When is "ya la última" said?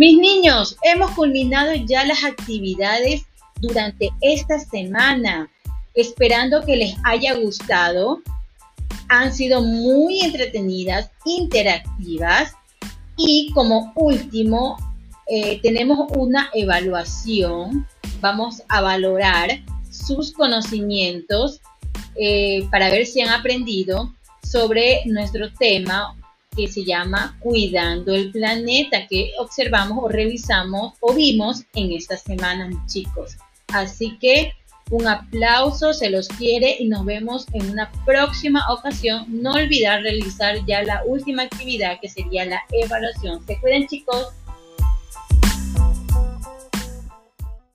40.66-41.44